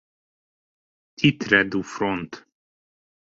Titre 1.19 1.61
du 1.75 1.83
front. 1.83 2.41